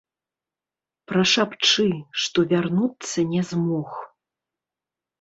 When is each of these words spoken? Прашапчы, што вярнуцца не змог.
Прашапчы, 1.11 1.87
што 2.23 2.47
вярнуцца 2.55 3.29
не 3.37 3.41
змог. 3.55 3.89